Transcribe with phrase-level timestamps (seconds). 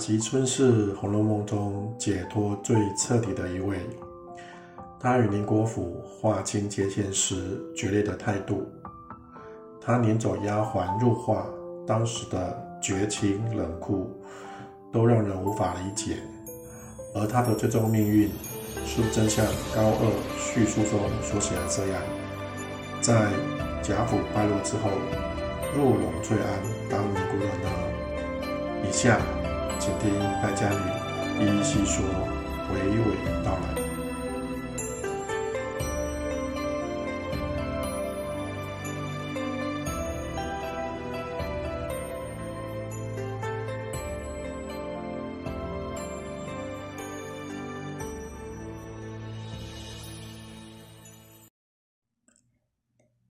[0.00, 3.78] 贾惜春是《红楼梦》中解脱最彻底的一位。
[4.98, 8.66] 他与宁国府划清界限时决裂的态度，
[9.78, 11.44] 他撵走丫鬟入画，
[11.86, 14.10] 当时的绝情冷酷，
[14.90, 16.16] 都让人无法理解。
[17.14, 18.30] 而他的最终命运，
[18.86, 19.44] 是真像
[19.74, 22.02] 高二叙述中所写的这样：
[23.02, 23.30] 在
[23.82, 24.88] 贾府败落之后，
[25.76, 26.58] 入笼翠庵
[26.88, 28.88] 当尼姑的呢？
[28.88, 29.20] 以下。
[29.90, 32.04] 请听败家女一一细说，
[32.70, 33.60] 娓娓道来。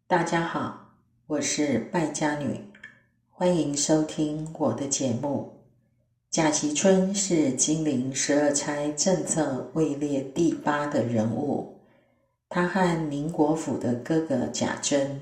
[0.07, 0.93] 大家好，
[1.27, 2.63] 我是败家女，
[3.31, 5.60] 欢迎收听我的节目。
[6.31, 11.77] 贾惜春是金陵十二钗政策位列第八的人物。
[12.49, 15.21] 他和宁国府的哥哥贾珍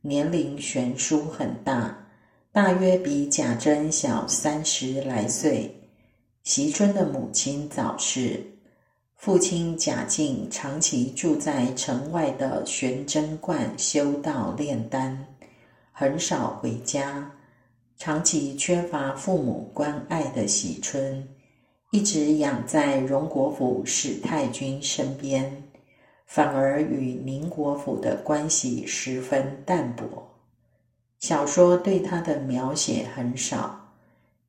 [0.00, 2.06] 年龄悬殊很大，
[2.52, 5.74] 大约比贾珍小三十来岁。
[6.44, 8.40] 惜春的母亲早逝，
[9.16, 15.26] 父亲贾敬长期住在城外的玄真观修道炼丹，
[15.90, 17.28] 很少回家。
[17.96, 21.26] 长期缺乏父母关爱的喜春，
[21.90, 25.62] 一直养在荣国府史太君身边，
[26.26, 30.28] 反而与宁国府的关系十分淡薄。
[31.20, 33.94] 小说对他的描写很少，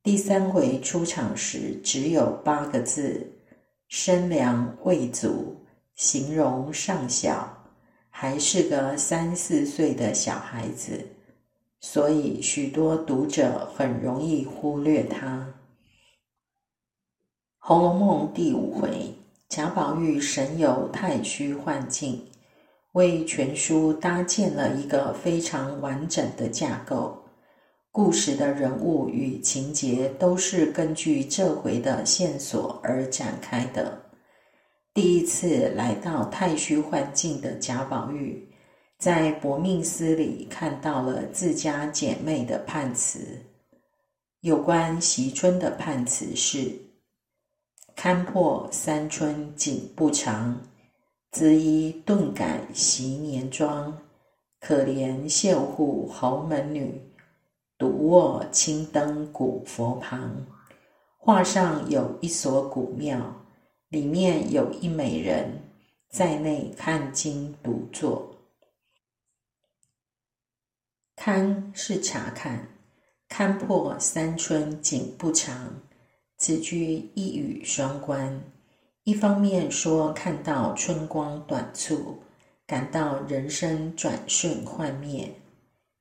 [0.02, 3.32] 第三回出场时只有八个字
[3.88, 5.56] ：“身量未足，
[5.94, 7.48] 形容尚小，
[8.10, 11.00] 还是个三四岁的小孩子。”
[11.88, 15.36] 所以，许多读者很容易忽略它。
[17.60, 19.14] 《红楼梦》第五回，
[19.48, 22.20] 贾宝玉神游太虚幻境，
[22.94, 27.22] 为全书搭建了一个非常完整的架构。
[27.92, 33.96] 故事的人物与情节都是根据这回的线索而展开的。
[34.92, 38.44] 第一次来到太虚幻境的贾宝玉。
[38.98, 43.42] 在薄命司里看到了自家姐妹的判词，
[44.40, 46.72] 有关惜春的判词是：
[47.94, 50.60] 勘破三春景不长，
[51.30, 53.98] 姿衣顿改昔年妆。
[54.58, 57.00] 可怜绣户侯门女，
[57.78, 60.34] 独卧青灯古佛旁。
[61.18, 63.20] 画上有一所古庙，
[63.90, 65.62] 里面有一美人，
[66.08, 68.35] 在内看经独坐。
[71.16, 72.68] 勘是查看，
[73.28, 75.74] 勘破三春景不长，
[76.38, 78.40] 此句一语双关。
[79.04, 82.18] 一方面说看到春光短促，
[82.66, 85.28] 感到人生转瞬幻灭；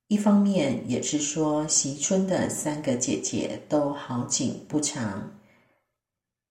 [0.08, 5.32] 一方面也是说惜春的三个姐姐都好景不长。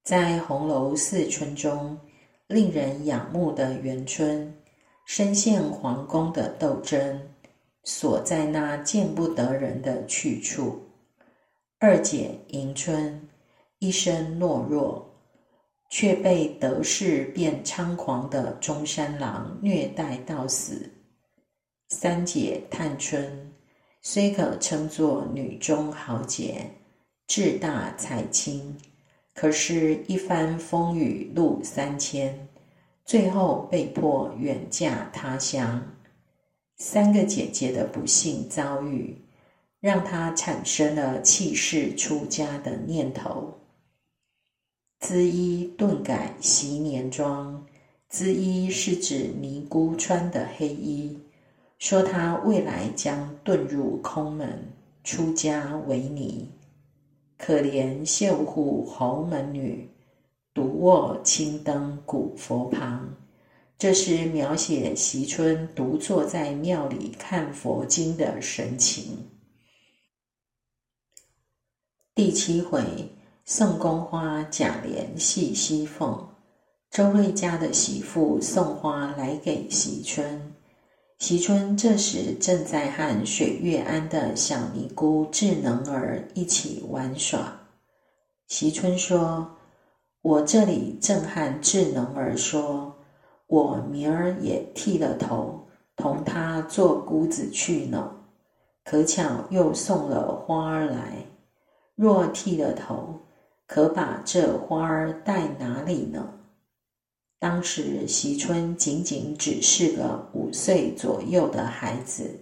[0.05, 1.99] 在红楼四春中，
[2.47, 4.55] 令人仰慕的元春，
[5.07, 7.21] 深陷皇宫的斗争。
[7.84, 10.83] 锁在那见不得人的去处。
[11.78, 13.28] 二姐迎春
[13.78, 15.15] 一生懦弱，
[15.91, 20.91] 却被得势便猖狂的中山狼虐待到死。
[21.89, 23.53] 三姐探春
[24.01, 26.71] 虽可称作女中豪杰，
[27.27, 28.77] 志大才轻，
[29.34, 32.49] 可是，一番风雨路三千，
[33.05, 35.94] 最后被迫远嫁他乡。
[36.77, 39.17] 三个姐姐的不幸遭遇，
[39.81, 43.55] 让她产生了弃世出家的念头。
[45.01, 47.65] 姿衣顿改习年妆，
[48.09, 51.19] 姿衣是指尼姑穿的黑衣，
[51.78, 54.72] 说她未来将遁入空门，
[55.03, 56.51] 出家为尼。
[57.37, 59.91] 可怜绣户侯门女，
[60.54, 63.15] 独卧青灯古佛旁。
[63.76, 69.28] 这是描写席春独坐在庙里看佛经的神情。
[72.15, 72.82] 第七回，
[73.44, 76.28] 送宫花贾琏戏西凤，
[76.91, 80.54] 周瑞家的媳妇送花来给席春。
[81.18, 87.60] 席春这时正在和水月庵的小尼姑智能儿一起玩耍。
[88.47, 89.56] 席春说
[90.22, 92.94] ：“我这里正和智能儿说。”
[93.47, 98.11] 我明儿也剃了头，同他做姑子去呢。
[98.85, 101.27] 可巧又送了花儿来。
[101.95, 103.21] 若剃了头，
[103.67, 106.41] 可把这花儿带哪里呢？
[107.39, 112.41] 当时席春仅仅只是个五岁左右的孩子，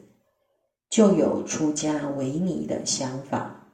[0.88, 3.68] 就有出家为尼的想法。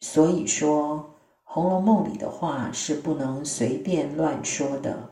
[0.00, 0.96] 所以说，
[1.44, 5.10] 《红楼梦》里的话是不能随便乱说的，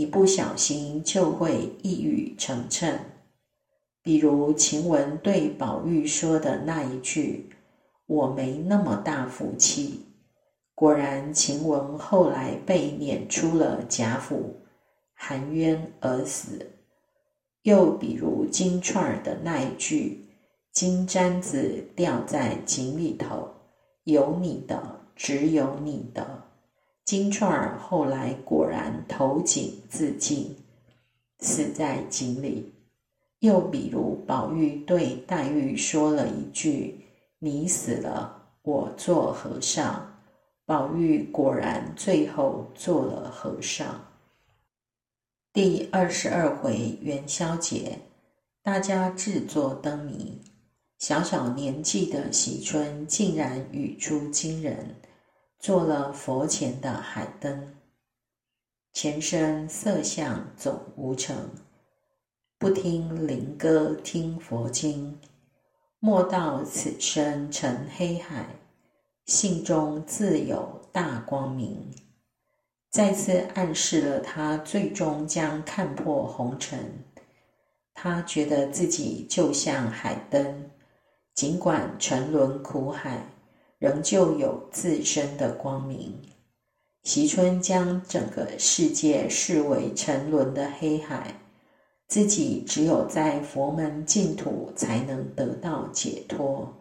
[0.00, 2.94] 一不小心就会一语成谶。
[4.02, 7.50] 比如晴雯对宝玉说的那一句
[8.08, 10.06] ：“我没那么大福气。”
[10.74, 14.62] 果然，晴雯后来被撵出了贾府，
[15.12, 16.70] 含冤而死。
[17.64, 20.30] 又比如金钏儿的那一句
[20.72, 23.50] ：“金簪子掉在井里头，
[24.04, 26.39] 有你的，只有你的。”
[27.10, 30.54] 金钏儿后来果然投井自尽，
[31.40, 32.72] 死在井里。
[33.40, 37.00] 又比如宝玉对黛玉说了一句
[37.40, 40.20] ：“你死了，我做和尚。”
[40.64, 43.88] 宝玉果然最后做了和尚。
[45.52, 47.98] 第二十二回元宵节，
[48.62, 50.40] 大家制作灯谜，
[50.98, 54.94] 小小年纪的喜春竟然语出惊人，
[55.60, 57.74] 做了佛前的海灯。
[58.94, 61.36] 前生色相总无成，
[62.58, 65.20] 不听灵歌听佛经，
[65.98, 68.46] 莫道此生成黑海。
[69.26, 71.88] 信中自有大光明，
[72.90, 77.04] 再次暗示了他最终将看破红尘。
[77.92, 80.70] 他觉得自己就像海灯，
[81.34, 83.24] 尽管沉沦苦海，
[83.80, 86.14] 仍旧有自身的光明。
[87.02, 91.34] 席春将整个世界视为沉沦的黑海，
[92.06, 96.72] 自己只有在佛门净土才能得到解脱。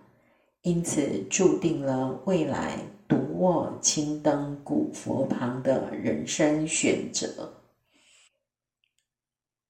[0.63, 7.53] 因此，注定了未来独卧青灯古佛旁的人生选择。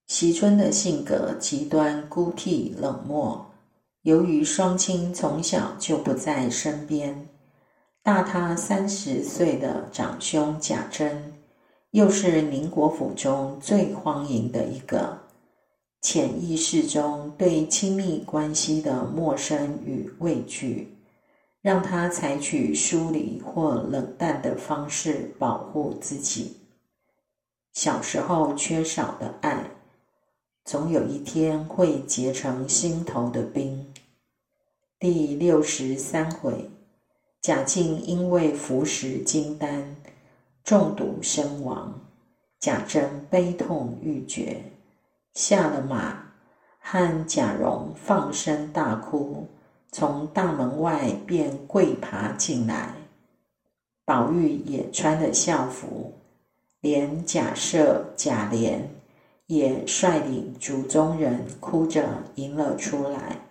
[0.08, 3.49] 席春的性格极端孤僻冷漠，
[4.04, 7.28] 由于双亲从小就不在身边，
[8.02, 11.34] 大他三十岁的长兄贾珍，
[11.92, 15.18] 又是宁国府中最荒淫的一个。
[16.02, 20.98] 潜意识中对亲密关系的陌生与畏惧，
[21.62, 26.56] 让他采取疏离或冷淡的方式保护自己。
[27.74, 29.62] 小时候缺少的爱，
[30.70, 33.92] 总有一天会结成心头的冰。
[35.00, 36.70] 第六十三回，
[37.42, 39.96] 贾静因为服食金丹
[40.64, 42.00] 中毒身亡，
[42.60, 44.62] 贾珍悲痛欲绝。
[45.34, 46.34] 下了马，
[46.80, 49.48] 和贾蓉放声大哭，
[49.92, 52.94] 从大门外便跪爬进来。
[54.06, 56.14] 宝玉也穿了校服，
[56.82, 58.82] 连贾赦、贾琏
[59.50, 63.48] 也率领族中人哭着迎了出来，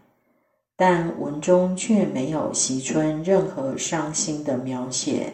[0.77, 5.33] 但文中却没有惜春任何伤心的描写，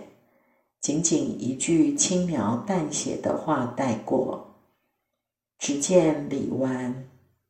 [0.81, 4.55] 仅仅一句轻描淡写的话带过。
[5.59, 6.95] 只见李纨、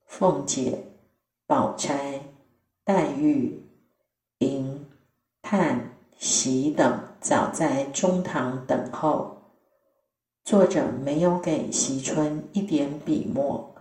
[0.07, 0.85] 凤姐、
[1.47, 2.21] 宝钗、
[2.83, 3.63] 黛玉、
[4.39, 4.87] 迎、
[5.41, 9.34] 叹、喜等早在中堂等候。
[10.45, 13.75] 作者没有给惜春一点笔墨，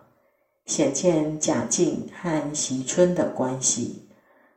[0.66, 4.08] 显见贾静和惜春的关系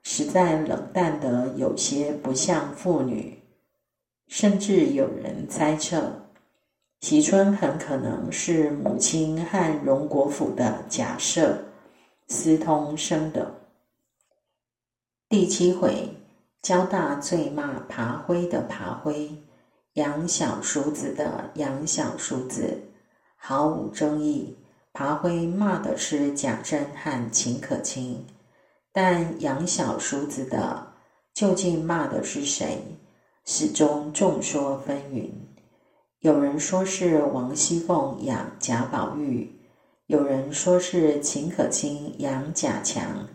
[0.05, 3.43] 实在冷淡得有些不像父女，
[4.29, 6.13] 甚至有人猜测。
[7.01, 11.59] 惜春很可能是母亲和荣国府的假设
[12.29, 13.53] 私通生的。
[15.29, 16.09] 第七回，
[16.63, 19.29] 交大醉骂爬灰的爬灰，
[19.97, 22.83] 杨小叔子的杨小叔子，
[23.35, 24.55] 毫无争议。
[24.93, 28.27] 爬灰骂的是贾珍和秦可卿，
[28.93, 30.87] 但杨小叔子的
[31.33, 32.83] 究竟骂的是谁，
[33.47, 35.31] 始终众说纷纭。
[36.21, 39.51] 有人说是王熙凤养贾宝玉，
[40.09, 43.27] 有人说是秦可卿养贾强，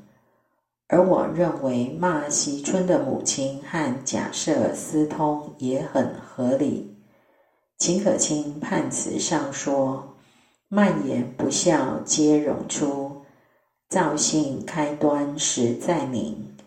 [0.91, 6.93] 而我认为骂惜春的母亲和假设私通也很合理。
[7.77, 10.17] 秦可卿判词上说
[10.67, 13.21] ：“蔓延不孝皆容出，
[13.88, 16.57] 造性开端实在明。”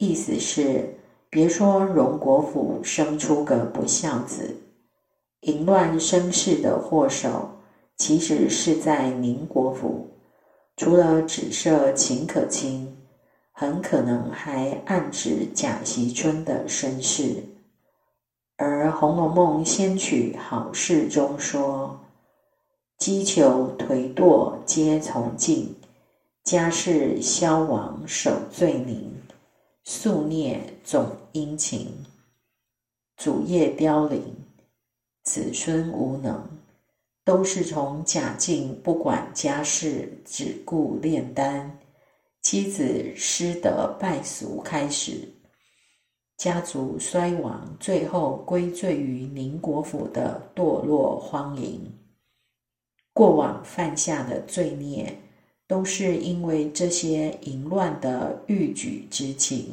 [0.00, 0.96] 意思是
[1.28, 4.56] 别说荣国府生出个不孝子。
[5.42, 7.50] 淫乱生事的祸首，
[7.98, 10.08] 其实是在宁国府。
[10.78, 12.96] 除了指涉秦可卿，
[13.52, 17.44] 很可能还暗指贾惜春的身世。
[18.56, 22.00] 而《红楼梦》仙曲好事中说
[22.98, 25.74] ：“积求颓堕皆从尽，
[26.44, 29.12] 家事消亡守罪名，
[29.84, 31.88] 宿孽总殷勤，
[33.16, 34.22] 祖业凋零，
[35.22, 36.42] 子孙无能。”
[37.24, 41.78] 都是从贾敬不管家事，只顾炼丹，
[42.42, 45.28] 妻子失德败俗开始，
[46.36, 51.80] 家族衰亡，最后归罪于宁国府的堕落荒淫。
[53.12, 55.16] 过往犯下的罪孽，
[55.68, 59.72] 都是因为这些淫乱的欲举之情，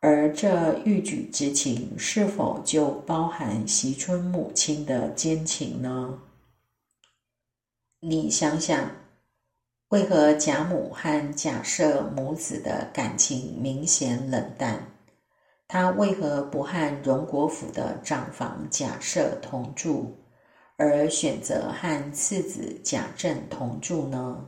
[0.00, 6.18] 而这欲举之情，是否就包含袭春母亲的奸情呢？
[8.00, 8.90] 你想想，
[9.92, 14.86] 为何贾母和贾赦母子的感情明显冷淡？
[15.68, 20.16] 他为何不和荣国府的长房贾赦同住，
[20.78, 24.46] 而选择和次子贾政同住呢？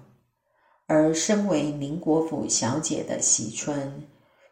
[0.86, 4.02] 而身为宁国府小姐的惜春，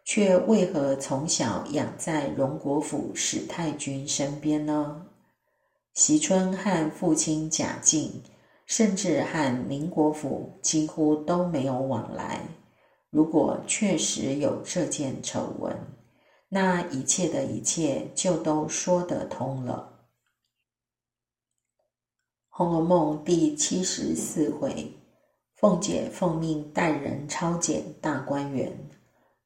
[0.04, 5.06] 却为何从小养在荣国府史太君身边呢？
[5.94, 8.22] 惜春和父亲贾敬。
[8.66, 12.40] 甚至和宁国府几乎都没有往来。
[13.10, 15.76] 如果确实有这件丑闻，
[16.48, 19.88] 那一切的一切就都说得通了。
[22.54, 24.94] 《红楼梦》第七十四回，
[25.56, 28.72] 凤姐奉命带人抄检大观园，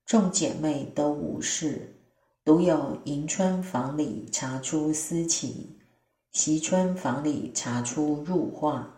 [0.05, 1.97] 众姐妹都无事，
[2.45, 5.77] 独有迎春房里查出私情，
[6.33, 8.93] 惜春房里查出入画。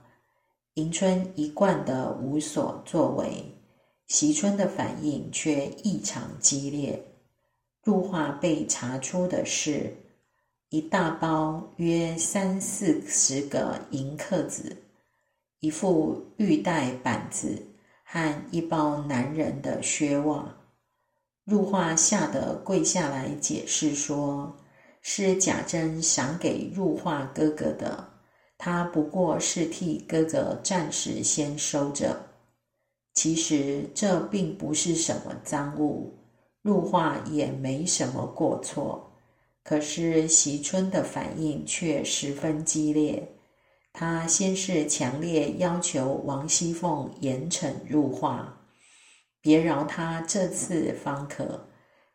[0.79, 3.45] 迎春一贯的无所作为，
[4.07, 7.05] 惜春的反应却异常激烈。
[7.83, 9.93] 入画被查出的是
[10.69, 14.77] 一大包约三四十个银刻子，
[15.59, 17.61] 一副玉带板子
[18.05, 20.59] 和一包男人的靴袜。
[21.45, 24.55] 入画吓得跪下来解释说，
[25.03, 28.11] 是贾珍赏给入画哥哥的。
[28.59, 32.21] 他不过是替哥哥暂时先收着，
[33.15, 36.19] 其实这并不是什么赃物，
[36.61, 39.13] 入画也没什么过错。
[39.63, 43.29] 可是惜春的反应却十分激烈，
[43.93, 48.61] 他先是强烈要求王熙凤严惩入画，
[49.41, 51.69] 别饶他这次方可。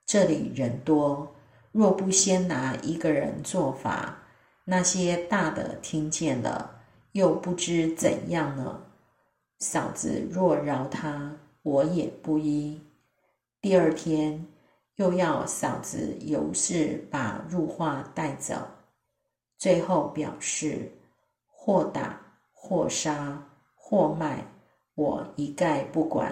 [0.05, 1.35] 这里人多，
[1.71, 4.22] 若不先拿一个人做法。
[4.65, 6.79] 那些大的听见了，
[7.11, 8.85] 又不知怎样呢？
[9.59, 12.81] 嫂子若饶他，我也不依。
[13.59, 14.47] 第二天
[14.95, 18.55] 又要嫂子有事把入画带走，
[19.57, 20.89] 最后表示
[21.45, 22.21] 或打
[22.53, 24.47] 或杀或卖，
[24.95, 26.31] 我一概不管。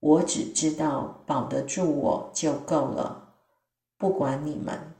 [0.00, 3.34] 我只知道保得住我就够了，
[3.96, 4.94] 不管你们。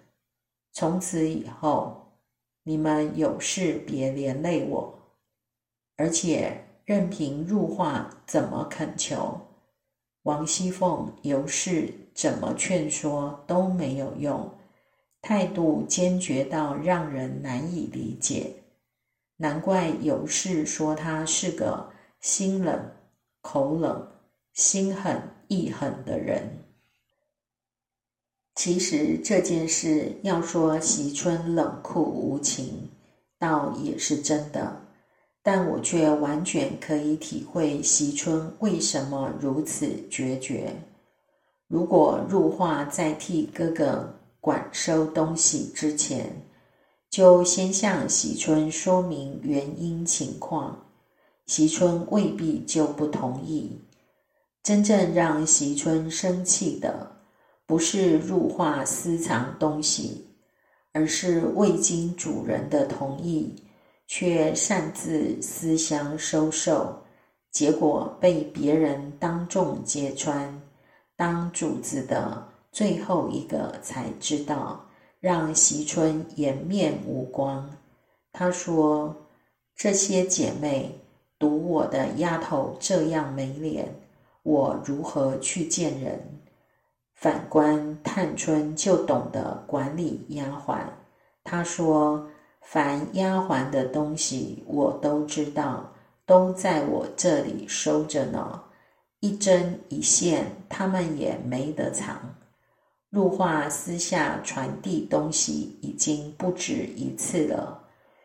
[0.72, 2.05] 从此以后。
[2.68, 4.99] 你们有事别连累我，
[5.96, 9.40] 而且任凭入画怎么恳求，
[10.23, 14.50] 王熙凤尤氏怎么劝说都没有用，
[15.23, 18.64] 态度坚决到让人难以理解。
[19.37, 22.90] 难怪尤氏说他是个心冷、
[23.42, 24.11] 口冷、
[24.54, 26.65] 心狠、意狠的人。
[28.56, 32.88] 其实这件事要说惜春冷酷无情，
[33.38, 34.80] 倒也是真的，
[35.42, 40.75] 但我却完全可以体会惜春为什么如此决绝。
[41.68, 46.34] 如果入画在替哥哥管收东西之前，
[47.10, 50.86] 就先向惜春说明原因情况，
[51.44, 53.78] 惜春未必就不同意。
[54.62, 57.15] 真正让惜春生气的。
[57.66, 60.25] 不是入画私藏东西，
[60.92, 63.54] 而是未经主人的同意，
[64.06, 67.02] 却擅自私相收受，
[67.50, 70.62] 结果被别人当众揭穿，
[71.16, 74.87] 当主子的最后一个才知道，
[75.18, 77.68] 让惜春颜面无光。
[78.32, 79.16] 他说
[79.75, 80.94] ：“这些姐妹
[81.38, 83.92] 赌我的丫头这样没脸，
[84.44, 86.20] 我如何去见人？”
[87.16, 90.78] 反观探春就懂得管理丫鬟。
[91.42, 92.28] 她说
[92.62, 95.92] ：“凡丫鬟的东西，我都知道，
[96.26, 98.62] 都在我这里收着呢。
[99.20, 102.20] 一针一线，他们也没得藏。
[103.08, 107.82] 入画私下传递东西已经不止一次了，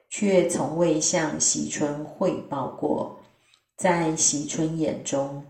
[0.09, 3.17] 却从未向喜春汇报过。
[3.77, 5.43] 在喜春眼中，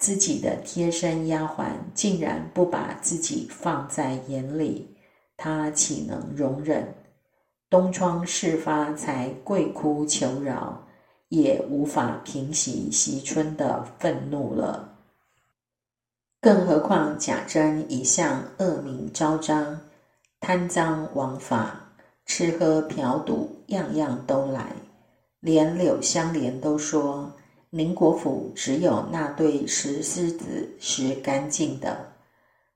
[0.00, 4.96] 自己的贴身丫鬟竟然不把自己放在眼里，
[5.36, 6.92] 他岂能容忍？
[7.68, 10.86] 东窗事发才跪哭求饶，
[11.28, 14.96] 也无法平息喜春的愤怒了。
[16.40, 19.78] 更何况贾珍一向恶名昭彰，
[20.40, 21.78] 贪赃枉法，
[22.24, 24.72] 吃喝嫖赌样样都来，
[25.40, 27.30] 连柳香莲都说
[27.70, 32.12] 宁国府只有那对石狮子是干净的。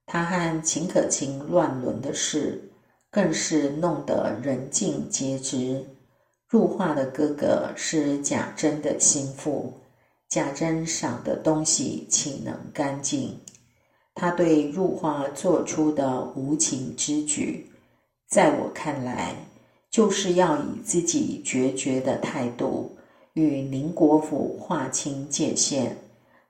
[0.06, 2.70] 他和秦可卿乱伦的事。
[3.14, 5.86] 更是弄得人尽皆知。
[6.48, 9.72] 入画的哥哥是贾珍的心腹，
[10.28, 13.38] 贾珍赏的东西岂能干净？
[14.16, 17.70] 他对入画做出的无情之举，
[18.28, 19.36] 在我看来，
[19.88, 22.96] 就是要以自己决绝的态度
[23.34, 25.96] 与宁国府划清界限。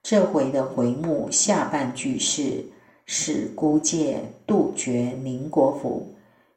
[0.02, 2.64] 这回的回目下半句是
[3.04, 6.10] “使孤介杜绝宁国府”。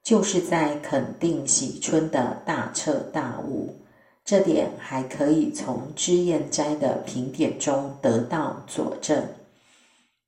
[0.04, 3.76] 就是在肯定喜春的大彻大悟，
[4.24, 9.22] 这点还可以从脂砚斋的评点中得到佐证。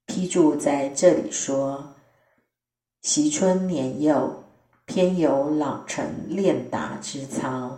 [0.05, 1.93] 批注在这里说
[3.03, 4.43] ：“喜春年幼，
[4.83, 7.77] 偏有老成练达之操，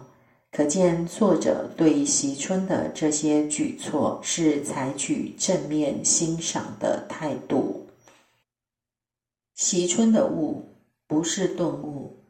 [0.52, 7.88] 可见作者对喜春的这些举措是采取正面欣赏的态度。
[9.56, 10.68] 喜春的悟。”
[11.12, 12.24] 不是顿悟，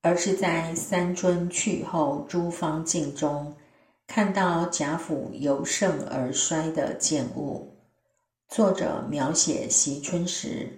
[0.00, 3.52] 而是在三春去后诸方境中，
[4.06, 7.74] 看到贾府由盛而衰的见悟。
[8.48, 10.68] 作者描写袭春时，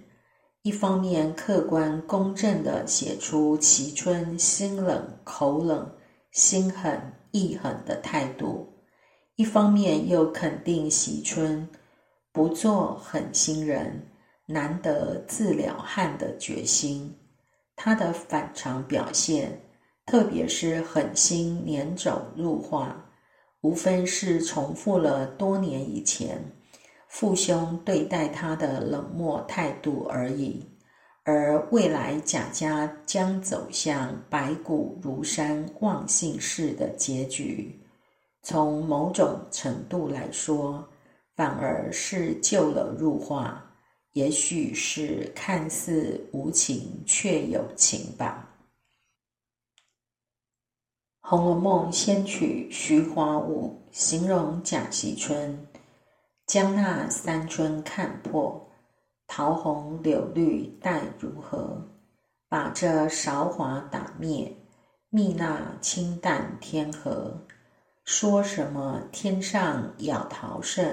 [0.63, 5.87] 一方面客观公正地写出袭春心冷口冷、
[6.31, 8.73] 心狠意狠的态度，
[9.35, 11.67] 一方面又肯定喜春
[12.31, 14.07] 不做狠心人、
[14.45, 17.17] 难得自了汉的决心。
[17.75, 19.61] 他的反常表现，
[20.05, 23.09] 特别是狠心撵走入画，
[23.59, 26.41] 无非是重复了多年以前
[27.09, 30.70] 父兄对待他的冷漠态度而已。
[31.23, 37.79] 而未来贾家将走向白骨如山、忘姓氏的结局，
[38.41, 40.83] 从某种程度来说，
[41.35, 43.67] 反而是救了入画。
[44.13, 48.49] 也许是看似无情，却有情吧。
[51.29, 55.65] 《红楼梦》先取虚花物，形容贾惜春，
[56.45, 58.70] 将那三春看破，
[59.33, 61.81] 桃红柳绿待如何？
[62.49, 64.53] 把这韶华打灭，
[65.09, 67.33] 觅那清淡天河。
[68.03, 70.85] 说什么天上舀桃盛，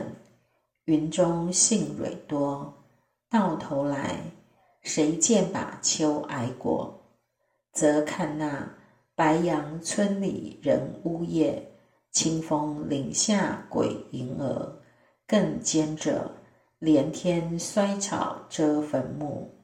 [0.85, 2.72] 云中杏蕊多。
[3.29, 4.20] 到头来，
[4.83, 6.96] 谁见把秋挨过？
[7.72, 8.72] 则看那
[9.16, 11.61] 白杨村里人呜咽，
[12.12, 14.79] 清风岭下鬼吟儿，
[15.27, 16.31] 更兼着
[16.79, 19.55] 连天衰草遮坟墓。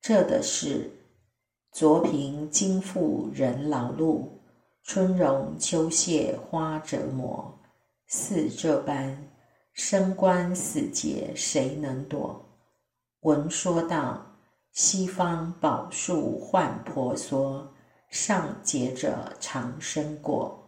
[0.00, 0.90] 这的是
[1.70, 4.28] 昨平今复人劳碌，
[4.82, 7.58] 春荣秋谢花折磨。
[8.08, 9.16] 似这般
[9.72, 12.44] 生关死劫，谁能躲？
[13.20, 14.26] 闻说道
[14.72, 17.72] ：“西方宝树换婆娑，
[18.10, 20.58] 上结者长生果。”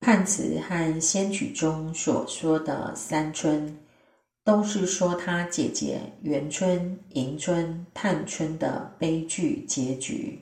[0.00, 3.78] 判词和仙曲中所说的三春，
[4.48, 10.40] 都是说他姐姐元春、迎春、探春的悲剧结局，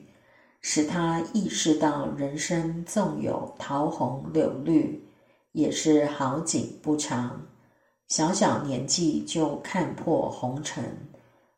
[0.61, 5.05] 使他意识到人生纵有桃红柳绿，
[5.51, 7.45] 也是好景不长。
[8.07, 10.85] 小小年纪就看破红尘，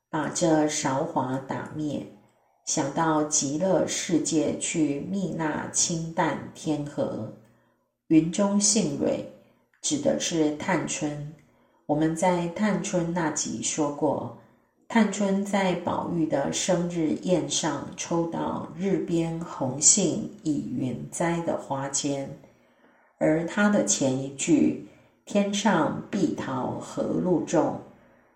[0.10, 2.04] 把这韶华打灭，
[2.66, 7.32] 想到极乐世界去觅那清淡天河。
[8.08, 9.24] 云中杏蕊
[9.84, 11.32] 指的是探春。
[11.90, 14.38] 我们在探春那集说过，
[14.88, 22.30] 探春在宝玉的生日宴上抽到“日边红杏已云栽”的花间，
[23.18, 24.88] 而他的前一句。
[25.26, 27.80] 天上碧桃何路种，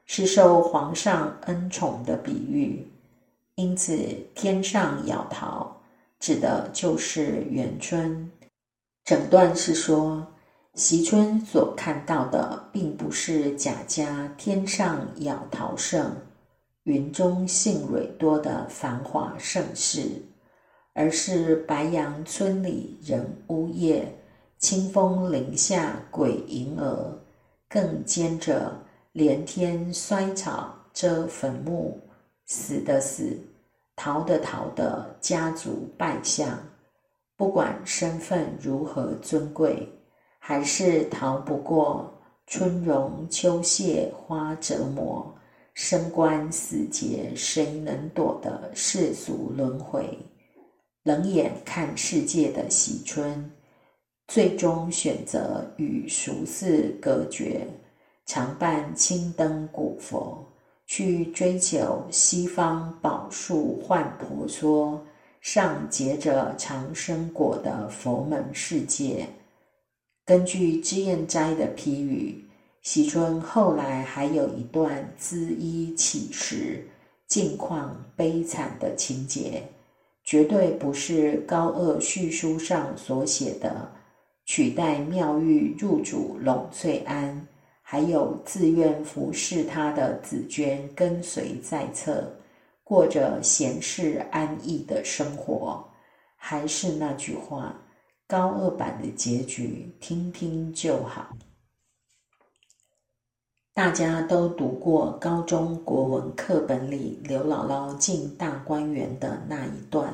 [0.05, 2.87] 是受皇上恩宠的比喻，
[3.55, 3.95] 因此
[4.33, 5.79] 天上咬桃
[6.19, 8.31] 指的就是元春。
[9.05, 10.25] 整段是说，
[10.75, 16.11] 惜春所看到的并不是贾家天上舀桃盛，
[16.85, 20.01] 云中杏蕊多的繁华盛世，
[20.95, 24.11] 而是白杨村里人呜咽，
[24.57, 27.19] 清风林下鬼吟蛾，
[27.69, 28.75] 更兼着
[29.11, 32.01] 连天衰草遮坟墓，
[32.47, 33.37] 死的死，
[33.95, 36.57] 逃的逃的家族败相，
[37.37, 39.87] 不管身份如何尊贵，
[40.45, 42.13] 还是逃不过
[42.47, 45.33] 春荣秋谢花折磨。
[45.73, 50.19] 生关死劫，谁能躲的世俗轮回？
[51.03, 53.49] 冷眼看世界的喜春，
[54.27, 57.65] 最终选择与俗世隔绝，
[58.25, 60.45] 常伴青灯古佛，
[60.85, 65.01] 去追求西方宝树幻婆娑，
[65.39, 69.25] 上结着长生果的佛门世界。
[70.25, 72.43] 根据知燕斋的批语。
[72.81, 76.85] 喜春后来还有一段滋衣乞食、
[77.27, 79.63] 境况悲惨的情节，
[80.25, 83.89] 绝对不是高鹗叙书上所写的
[84.45, 87.47] 取代妙玉入主栊翠庵，
[87.81, 92.29] 还有自愿服侍他的紫娟跟随在侧，
[92.83, 95.85] 过着闲适安逸的生活。
[96.35, 97.73] 还是那句话，
[98.33, 101.37] 高二版的结局，听听就好。
[103.75, 110.11] 大家都读过高中国文课本里刘姥姥进大观园的那一段，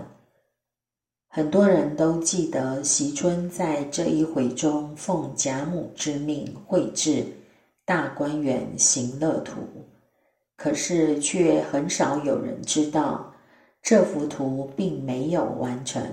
[1.29, 7.11] 很多人都记得席春在这一回中奉贾母之命绘制
[7.85, 9.61] 《大观园行乐图》，
[10.57, 13.33] 可是却很少有人知道
[13.81, 16.05] 这幅图并没有完成。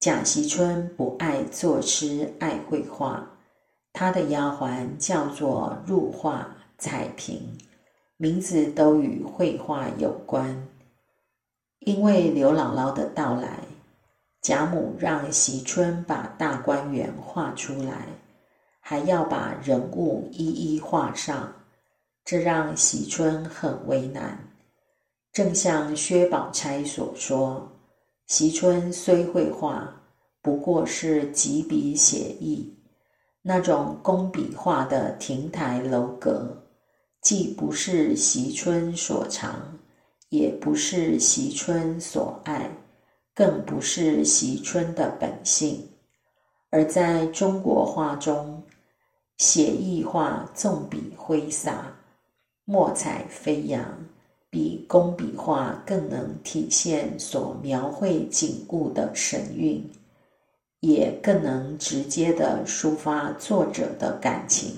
[0.00, 3.30] 贾惜春不爱作诗，爱绘画。
[3.92, 7.38] 他的丫鬟叫做入画彩萍，
[8.16, 10.66] 名字都与绘画有关。
[11.80, 13.58] 因为刘姥姥的到来，
[14.40, 18.06] 贾母让惜春把大观园画出来，
[18.80, 21.52] 还要把人物一一画上，
[22.24, 24.38] 这让惜春很为难。
[25.30, 27.70] 正像薛宝钗所说，
[28.30, 29.92] 惜春虽会画，
[30.40, 32.72] 不过是几笔写意。
[33.42, 36.62] 那种工笔画的亭台楼阁，
[37.20, 39.76] 既不是惜春所长，
[40.28, 42.70] 也不是惜春所爱，
[43.34, 45.88] 更不是惜春的本性。
[46.70, 48.62] 而在中国画中，
[49.38, 51.96] 写意画纵笔挥洒，
[52.64, 53.84] 墨彩飞扬，
[54.50, 59.88] 比工笔画更能体现所描绘景物的神韵。
[60.80, 64.74] 也更能直接的抒发作者的感情。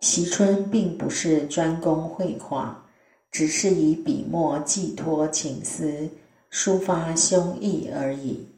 [0.00, 2.86] 席春并不是专攻绘画，
[3.30, 6.08] 只是以笔墨寄托情思、
[6.50, 8.48] 抒发胸臆而已。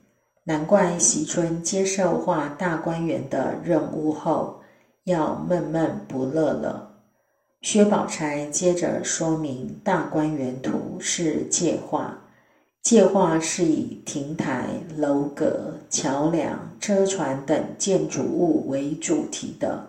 [0.45, 4.61] 难怪席春接受画大观园的任务后，
[5.03, 6.88] 要闷闷不乐了。
[7.61, 12.17] 薛宝钗接着说明，《大观园图》是借画。
[12.83, 14.67] 界画是以亭台、
[14.97, 19.85] 楼阁、桥梁、车船等建筑物为主题的。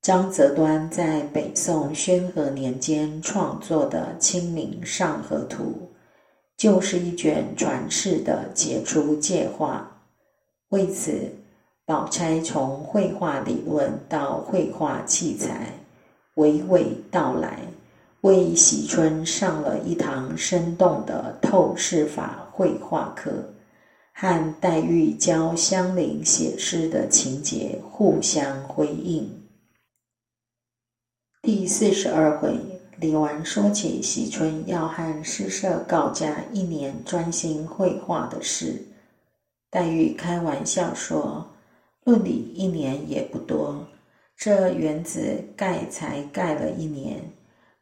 [0.00, 5.90] 张择端在北宋宣和年间创作的《清明上河图》，
[6.56, 10.00] 就是一卷传世的杰出界画。
[10.70, 11.30] 为此，
[11.84, 15.74] 宝钗从绘画理论到绘画器材，
[16.40, 17.60] 娓娓道来。
[18.22, 23.32] 为喜春上了一堂生动的透视法绘画课，
[24.12, 29.26] 和黛玉教香菱写诗的情节互相辉映。
[31.40, 32.58] 第四十二回，
[32.98, 38.84] 李纨说起喜春要和诗社告假一年专心绘画的事，
[39.70, 41.48] 黛玉开玩笑说
[42.04, 43.86] ：“论理一年也不多，
[44.40, 47.20] 这园子盖才盖了一年。”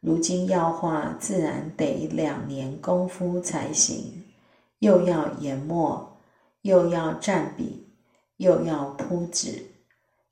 [0.01, 4.25] 如今要画，自然得两年功夫才行。
[4.79, 6.17] 又要研墨，
[6.63, 7.87] 又要蘸笔，
[8.35, 9.71] 又要铺纸，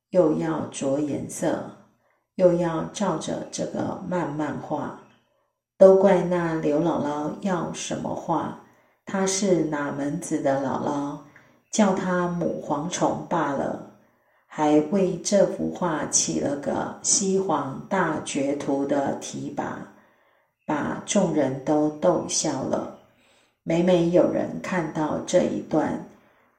[0.10, 1.72] 又要着颜色，
[2.36, 5.00] 又要照着这个慢慢画。
[5.78, 8.66] 都怪那刘姥姥要什么画，
[9.06, 11.20] 她是哪门子的姥姥，
[11.72, 13.87] 叫她母蝗虫罢了。
[14.58, 19.66] 还为这幅画起了个“西皇大绝图”的题跋，
[20.66, 22.98] 把众人都逗笑了。
[23.62, 26.04] 每每有人看到这一段，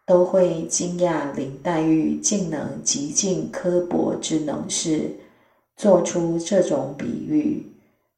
[0.07, 5.11] 都会惊讶林黛玉竟能极尽刻薄之能事，
[5.77, 7.67] 做出这种比喻，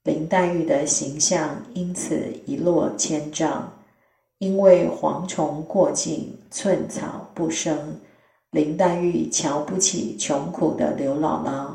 [0.02, 3.72] 林黛玉的形象因此一落千丈。
[4.40, 7.96] 因为蝗虫过境，寸草不生。
[8.50, 11.68] 林黛玉瞧不起穷苦的刘姥姥，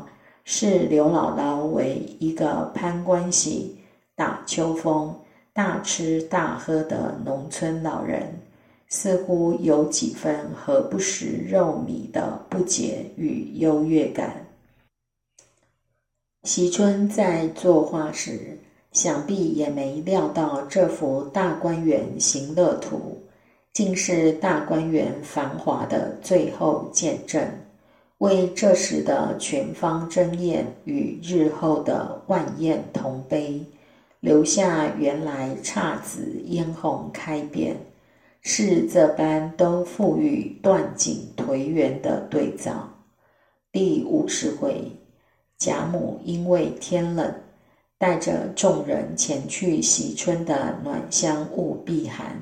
[0.44, 3.76] 视刘姥姥为一个攀关系、
[4.14, 5.14] 打秋风、
[5.52, 8.38] 大吃大喝的农村老人，
[8.88, 14.46] 似乎有几分何不食肉糜的不解与优越感。
[16.42, 18.58] 惜春在作画时。
[18.92, 23.20] 想必也没料到，这幅大观园行乐图，
[23.76, 27.46] 竟是大观园繁华的最后见证，
[28.16, 33.62] 为这时的群芳争艳与日后的万艳同悲，
[34.20, 37.76] 留下原来姹紫嫣红开遍，
[38.40, 42.88] 是这般都赋予断井颓垣的对照。
[43.70, 44.90] 第五十回，
[45.58, 47.30] 贾母因为天冷。
[47.98, 52.38] 带着众人前去喜春的暖香屋避寒，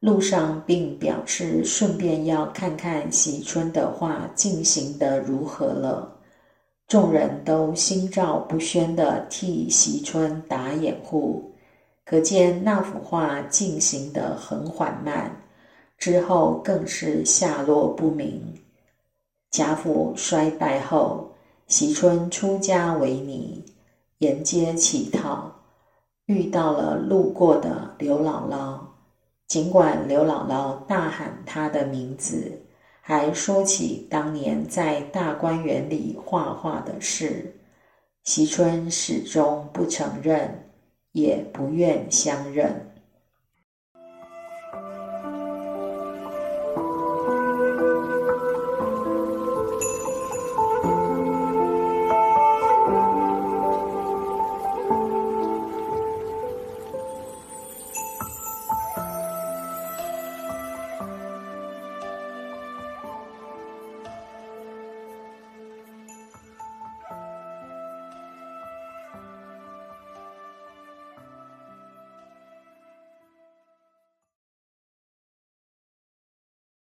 [0.00, 6.16] 路上并表示顺便要看看喜春的画进行的如何了。
[6.86, 11.52] 众人都心照不宣地替喜春打掩护，
[12.04, 15.42] 可见那幅画进行得很缓慢，
[15.98, 18.40] 之后更是下落不明。
[19.50, 21.32] 贾府衰败后，
[21.66, 23.64] 喜春出家为尼。
[24.18, 25.52] 沿街乞讨，
[26.26, 28.87] 遇到了路过的刘姥姥。
[29.48, 32.60] 尽管刘姥姥大喊她的名字，
[33.00, 37.56] 还说起当年在大观园里画画的事，
[38.24, 40.68] 惜春始终不承认，
[41.12, 42.97] 也不愿相认。